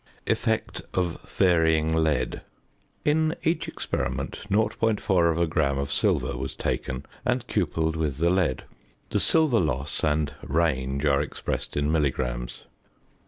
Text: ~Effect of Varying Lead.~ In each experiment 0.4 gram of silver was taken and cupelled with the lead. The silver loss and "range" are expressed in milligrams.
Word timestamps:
~Effect 0.25 0.81
of 0.95 1.19
Varying 1.29 1.93
Lead.~ 1.95 2.41
In 3.05 3.35
each 3.43 3.67
experiment 3.67 4.39
0.4 4.49 5.47
gram 5.47 5.77
of 5.77 5.91
silver 5.91 6.35
was 6.35 6.55
taken 6.55 7.05
and 7.23 7.45
cupelled 7.45 7.95
with 7.95 8.17
the 8.17 8.31
lead. 8.31 8.63
The 9.11 9.19
silver 9.19 9.59
loss 9.59 10.03
and 10.03 10.33
"range" 10.41 11.05
are 11.05 11.21
expressed 11.21 11.77
in 11.77 11.91
milligrams. 11.91 12.63